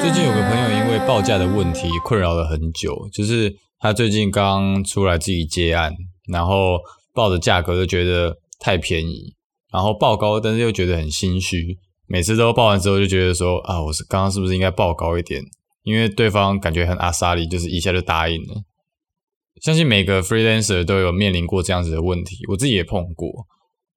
[0.00, 5.92] 最近有个朋友因为报价的问题困扰了很久，就是他最近刚出来自己接案，
[6.28, 6.78] 然后
[7.12, 9.34] 报的价格就觉得太便宜，
[9.72, 15.42] 然后报高，但是又觉得很心虚，每次都报完之后就觉得说啊，我是刚刚是不是应该报高一点？
[15.82, 18.62] 因为对方感觉很阿莎里，就是一下就答应了。
[19.62, 23.46] 相信每个 freelancer 都有面临过这样子的问题，我自己也碰过。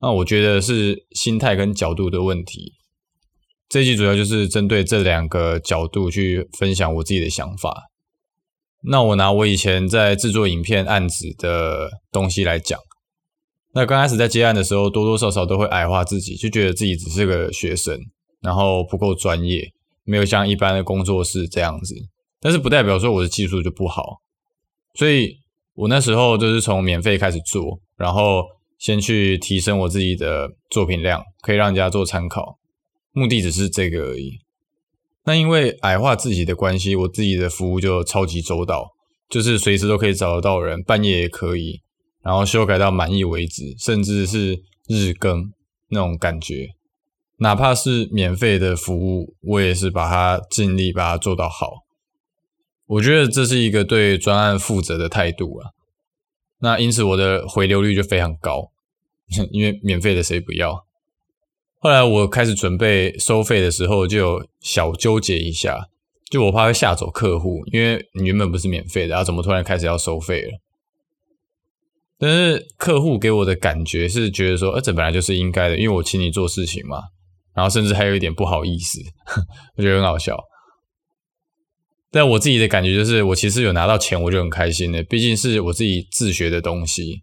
[0.00, 2.72] 那我觉得是心态跟角度的问题。
[3.68, 7.90] 这一集主要就是针对这两个角度去分享我自己的想法。
[8.84, 12.80] 那我拿我以前在制作影片案子的东西来讲。
[13.74, 18.00] 那刚开始在接案的时候，多多少少都会矮化自己，就觉得自己只是个学生，
[18.40, 19.70] 然后不够专业，
[20.04, 21.94] 没有像一般的工作室这样子。
[22.40, 24.22] 但是不代表说我的技术就不好。
[24.94, 25.36] 所以
[25.74, 28.42] 我那时候就是从免费开始做，然后
[28.78, 32.58] 先去提升我自己的作品量，可以让人家做参考。
[33.12, 34.38] 目的只是这个而已。
[35.24, 38.88] 那因为矮化自己的关系，我自己的服务就超级周到，
[39.28, 41.80] 就是随时都可以找得到人，半夜也可以，
[42.22, 45.52] 然后修改到满意为止，甚至是日更
[45.88, 46.68] 那种感觉。
[47.38, 51.84] 哪怕是免费的服务，我也是把它尽力把它做到好。
[52.90, 55.70] 我觉得这是一个对专案负责的态度啊。
[56.58, 58.72] 那因此我的回流率就非常高，
[59.52, 60.84] 因为免费的谁不要？
[61.78, 65.88] 后来我开始准备收费的时候，就有小纠结一下，
[66.28, 70.58] 就我怕会吓走客户，因为你原本不是免费的，然后怎么突然开始要收费了？
[72.18, 76.98] 但是客户给我的感觉是觉得说，呃，这本来就是应该的，因为我请你做事情嘛，
[77.54, 79.00] 然后甚至还有一点不好意思，
[79.78, 80.36] 我觉得很好笑。
[82.12, 87.22] 但我自己的感觉就是，我其实有拿到钱，我就很开心的，毕竟是我自己自学的东西。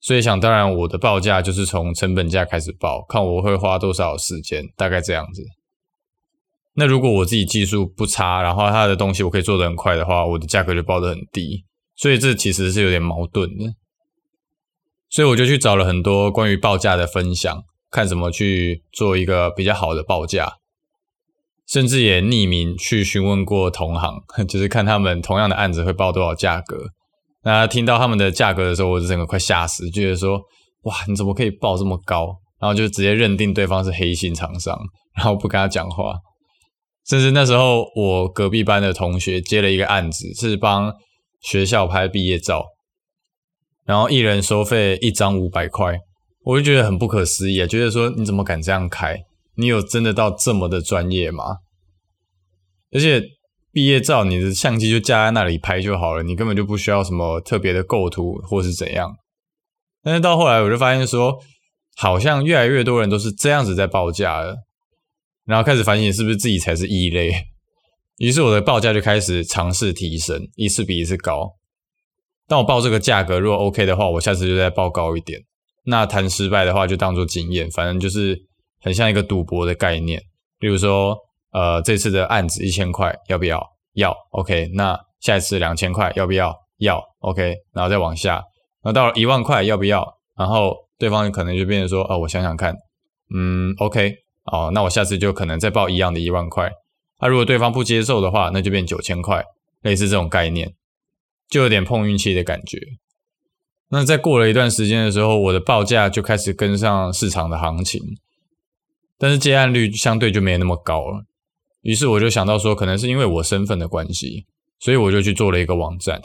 [0.00, 5.44] 所以想当然，我的报价就是从成本价开始报，看我会花多少时间，大概这样子。
[6.74, 11.64] 那如果我自己技术不差，然后他的东西我可以做得很快的话，我的价格就报得很低。
[11.96, 13.74] 所以这其实是有点矛盾的。
[15.10, 20.59] 所以我就去找了很多关于报价的分享，看怎么去做一个比较好的报价，
[21.70, 26.76] 甚至也匿名去询问过同行， 就是看他们同样的案子会报多少价格。
[27.44, 30.40] 那听到他们的价格的时候，我就整个快吓死，就觉得说，
[30.82, 32.36] 哇，你怎么可以报这么高？
[32.60, 34.76] 然后就直接认定对方是黑心厂商，
[35.16, 36.16] 然后不跟他讲话。
[37.08, 40.92] 甚至那时候，我隔壁班的同学接了一个案子，是帮
[41.40, 42.64] 学校拍毕业照，
[43.86, 45.98] 然后一人收费一张五百块，
[46.44, 49.16] 我就觉得很不可思议啊，觉得说你怎么敢这样开？
[49.60, 51.58] 你有真的到这么的专业吗？
[52.92, 53.22] 而且。
[53.72, 59.14] 毕业照，你的相机就架在那里拍就好了，你根本就不需要什么特别的构图或是怎样。
[60.02, 61.38] 但是到后来，我就发现说，
[61.94, 64.56] 好像越来越多人都是这样子在报价了，
[65.44, 67.32] 然后开始反省是不是自己才是异类。
[68.18, 71.52] 于是我的报价就开始尝试提升，一次比一次高。
[72.48, 75.40] 当我报这个价格如果 OK 的话，我下次就再报高一点。
[75.84, 78.36] 那谈失败的话，就当做经验，反正就是
[78.80, 80.22] 很像一个赌博的概念。
[80.58, 81.18] 比如说。
[81.52, 83.60] 呃，这次的案子一千块，要不要？
[83.94, 84.70] 要，OK。
[84.72, 86.56] 那下一次两千块，要不要？
[86.78, 87.56] 要，OK。
[87.74, 88.40] 然后再往下，
[88.84, 90.16] 那到了一万块，要不要？
[90.38, 92.76] 然后对方可能就变成说，哦，我想想看，
[93.34, 94.14] 嗯，OK。
[94.44, 96.70] 哦，那我下次就可能再报一样的一万块。
[97.18, 99.44] 那、啊、如果对方不接受的话，那就变九千块，
[99.82, 100.72] 类似这种概念，
[101.48, 102.78] 就有点碰运气的感觉。
[103.88, 108.00] 那在过了一段时间的时候，我的报价就开始跟上市场的行情，
[109.20, 111.26] 但是接案率相对就没有那么高了。
[111.82, 114.46] 于是我就想到说，可能是因为我身份的关系，
[114.78, 116.22] 所以我就去做了一个网站，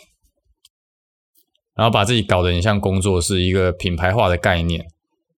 [1.76, 4.86] 然后把自己搞得很像工作室，一个品牌化的概念。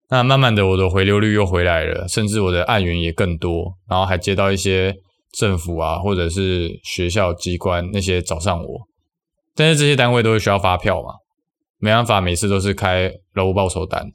[0.10, 4.96] 那慢慢的，我的回流率又回来了，甚至我的案源也更多，然后还接到一些
[5.32, 8.88] 政府啊，或者是学校机关那些找上我。
[9.56, 11.16] 但是这些单位都会需要发票嘛，
[11.80, 14.12] 没办法，每次都是开劳务报酬单，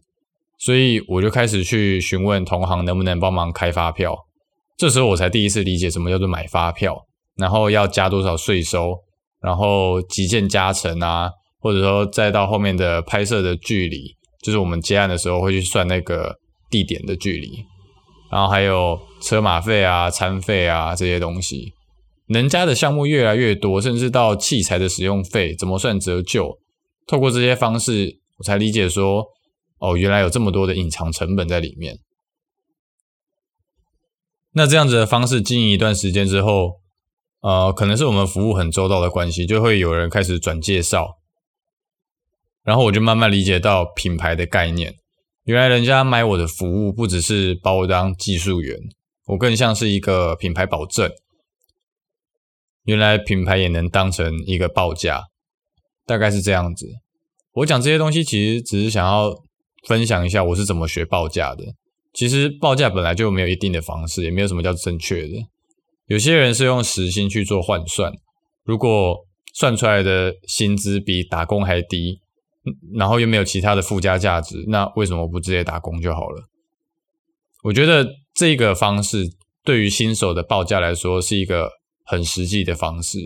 [0.65, 4.17] 所以我就开始去询问同行能不能帮忙开发票。
[4.79, 6.97] 这时候我才第一次理解什么叫做买发票，
[7.37, 8.95] 然后要加多少税收，
[9.41, 11.29] 然后急件加成啊，
[11.59, 16.37] 或者说再到后面的拍摄的距离，就是我们接案的时候会去算那个
[16.71, 17.65] 地点的距离，
[18.31, 21.73] 然后还有车马费啊、餐费啊这些东西，
[22.29, 26.57] 能加的项目越来越多，甚至到器材的使用费怎么算折旧，
[27.09, 29.25] 透过这些方式，我才理解说，
[29.83, 31.99] 哦，原来有这么多的隐藏成本在里面。
[34.53, 36.81] 那这样子的方式经营一段时间之后，
[37.41, 41.19] 呃，可能是我们服务很周到的关系，就会有人开始转介绍。
[42.63, 44.95] 然后我就慢慢理解到品牌的概念。
[45.43, 48.79] 原来人家买我的服务，不只是把我当技术员，
[49.27, 51.11] 我更像是一个品牌保证。
[52.85, 55.25] 原来品牌也能当成一个报价，
[56.07, 56.87] 大概是这样子。
[57.55, 59.43] 我讲这些东西，其实只是想要
[59.87, 61.65] 分享一下我是怎么学报价的。
[62.13, 65.35] 其实报价本来就没有一定的方式，也没有什么叫正确的。
[66.07, 68.13] 有些人是用时薪去做换算，
[68.65, 69.17] 如果
[69.55, 72.21] 算出来的薪资比打工还低，
[72.95, 76.43] 然后又没有其他的附加价值，那为什么不直接打工就好了？
[77.65, 79.25] 我觉得这个方式
[79.65, 81.71] 对于新手的报价来说是一个
[82.05, 83.19] 很实际的方式。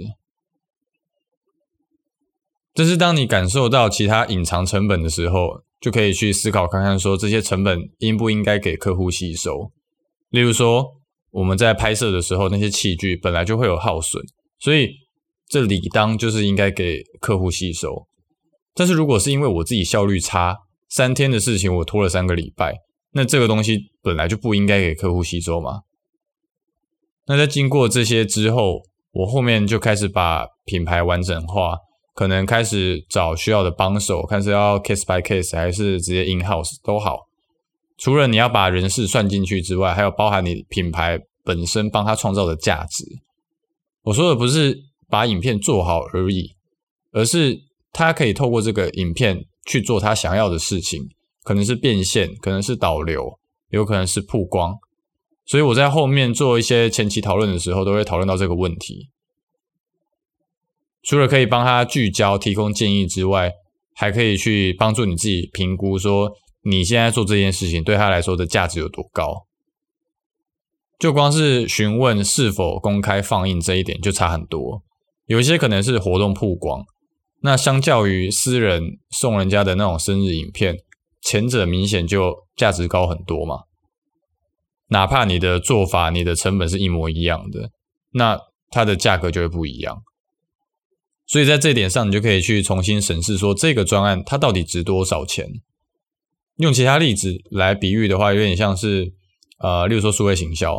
[2.77, 9.73] 但是当你感受到其他隐藏成本的时候，就可以去思考看看，说这些成本应不应该给客户吸收。
[10.29, 10.85] 例如说，
[11.31, 14.23] 我们在拍摄的时候，那些器具本来就会有耗损，
[14.59, 14.91] 所以
[15.49, 18.07] 这理当就是应该给客户吸收。
[18.75, 20.57] 但是如果是因为我自己效率差，
[20.91, 22.75] 三天的事情我拖了三个礼拜，
[23.13, 25.81] 那这个东西本来就不应该给客户吸收嘛。
[27.27, 28.83] 那在经过这些之后，
[29.13, 31.79] 我后面就开始把品牌完整化，
[32.17, 37.29] 可能开始找需要的帮手，看是要 case by case 还是直接 in house 都好。
[37.97, 43.05] 除了你要把人事算进去之外，还有包含你品牌本身帮他创造的价值。
[44.03, 46.57] 我说的不是把影片做好而已，
[47.13, 47.65] 而是。
[47.99, 51.09] 他可以透过这个影片去做他想要的事情，
[51.43, 53.39] 可能是变现，可能是导流，
[53.71, 54.77] 有可能是曝光。
[55.47, 59.09] 所以我在后面做一些前期讨论的时候，都会讨论到这个问题。
[61.07, 63.53] 除了可以帮他聚焦、提供建议之外，
[63.95, 66.33] 还可以去帮助你自己评估，说
[66.65, 69.47] 你现在做这件事情对他来说的价值有多高。
[70.99, 74.83] 就光是询问是否公开放映这一点就差很多，
[75.27, 76.85] 有一些可能是活动曝光。
[77.43, 80.77] 那相较于私人送人家的那种生日影片，
[81.23, 83.61] 前者明显就价值高很多嘛。
[84.89, 87.71] 哪怕你的做法、你的成本是一模一样的，
[88.15, 90.03] 那它的价格就会不一样。
[91.27, 95.47] 所以在这点上，你就可以去重新审视说，这个专案它到底值多少钱。
[96.59, 99.13] 用其他例子来比喻的话，有点像是
[99.59, 100.77] 呃，例如说数位行销，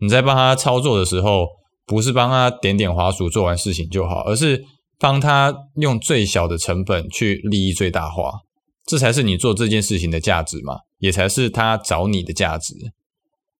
[0.00, 1.46] 你在帮他操作的时候，
[1.86, 4.64] 不是帮他点点滑鼠做完事情就好，而是。
[5.00, 8.32] 帮他用最小的成本去利益最大化，
[8.84, 12.74] 这才是你做这件事情的价值嘛，也才是他找你的价值。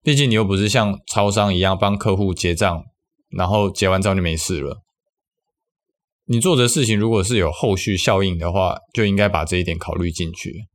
[0.03, 2.83] 毕竟你又不是像超商一样帮客户结账，
[3.31, 4.83] 然后结完账就没事了。
[6.31, 10.67] 你做的事情如果是有后续效应的话，就应该把这一点考虑进去。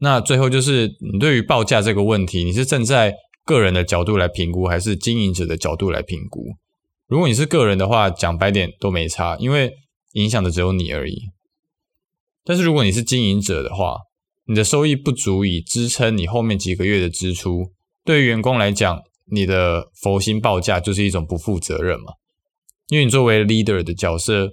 [0.00, 3.14] 那最后就是你对于报价这个问题，你是站在
[3.44, 6.56] 个人的角度来评估，还是经营者的角度来评估？
[7.06, 9.72] 如果你是个人的话，讲白点都没差，因为
[10.12, 11.16] 影响的只有你而已。
[12.44, 13.96] 但是如果你是经营者的话，
[14.44, 17.72] 你的收益不足以支撑你后面几个月的支出，
[18.04, 19.00] 对于员工来讲，
[19.32, 22.12] 你的佛心报价就是一种不负责任嘛。
[22.88, 24.50] 因为你作为 leader 的角色，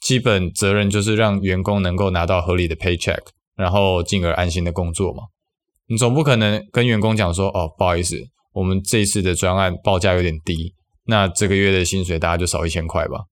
[0.00, 3.20] 基本责任就是让员工能够拿到合理的 paycheck，
[3.56, 5.24] 然后进而安心的工作嘛。
[5.88, 8.16] 你总不可能跟员工讲说，哦，不好意思，
[8.54, 10.74] 我们这次的专案报价有点低。
[11.06, 13.24] 那这个月的薪水大家就少一千块吧。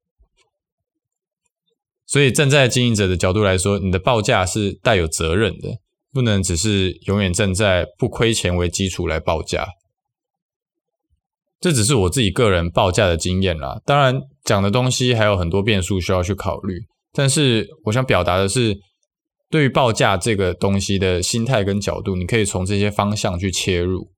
[2.04, 5.78] 所以站在经营者的角度来说，你的报价是带有责任的，
[6.12, 9.68] 不能只是永远站在不亏钱为基础来报价。
[11.60, 13.80] 这只是我自己个人报价的经验啦。
[13.84, 16.74] 当然，讲的东西还有很多变数需要去考虑。
[17.12, 18.76] 但是我想表达的是，
[19.48, 24.10] 对于报价这个东西的心态跟角度，你可以从这些方向去切入。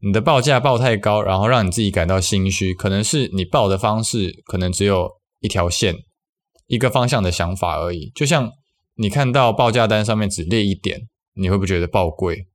[0.00, 5.10] 你的报价报太高，然后让你自己感到心虚，可能是你报的方式可能只有
[5.40, 5.94] 一条线、
[6.66, 8.10] 一个方向的想法而已。
[8.14, 8.50] 就像
[8.94, 11.02] 你看到报价单上面只列一点，
[11.34, 12.46] 你会不觉得报贵？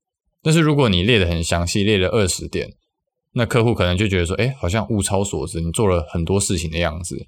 [0.41, 2.69] 但是如果你列得很详细，列了二十点，
[3.33, 7.27] 那客户可能就觉得说，哎，好像物超所值，你做了很多事情的样子。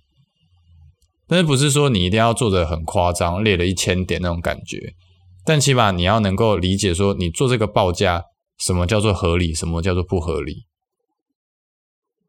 [1.28, 4.94] 但是不是说你一定要做的很夸张，列了一千点那种感觉？
[5.46, 8.24] 但起码你要能够理解说，你做这个报价。
[8.60, 9.54] 什么叫做合理？
[9.54, 10.68] 什么叫做不合理？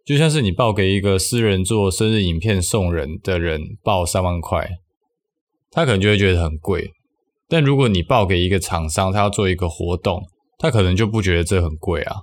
[0.04, 4.68] 就像是你报给一个私人做生日影片送人的人报三万块，
[5.70, 6.92] 他可能就会觉得很贵。
[7.46, 10.24] 但如果你报给一个厂商，他要做一个活动，
[10.58, 12.22] 他可能就不觉得这很贵啊。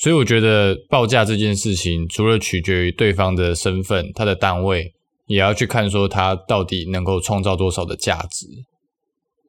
[0.00, 4.94] 所以我觉得报价这件事情，除了取决于对方的身份、他的单位，
[5.26, 8.46] 也要去看说他到底能够创造多少的价值。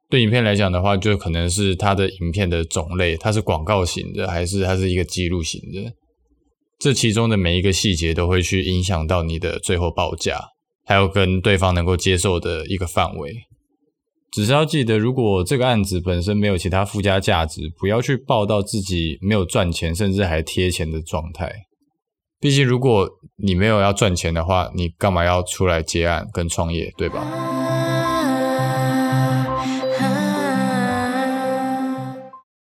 [0.09, 5.93] 对影片来讲的话，就可能是它的影片的种类，它是广告型的，还是它是一个记录型的？
[6.77, 10.37] 这其中的每一个细节都会去影响到你的最后报价，
[10.83, 13.33] 还有跟对方能够接受的一个范围。
[14.31, 21.51] 只是要记得，如果这个案子本身没有其他附加价值，不要去报道自己没有赚钱，甚至还贴钱的状态。
[22.39, 23.07] 毕竟，如果
[23.43, 27.70] 你没有要赚钱的话，你干嘛要出来接案跟创业，对吧？